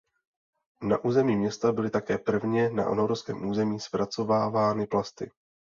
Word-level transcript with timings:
Na 0.83 0.97
území 1.03 1.35
města 1.35 1.71
byly 1.71 1.89
také 1.89 2.17
prvně 2.17 2.69
na 2.69 2.93
norském 2.93 3.45
území 3.45 3.79
zpracovávány 3.79 4.87
plasty. 4.87 5.31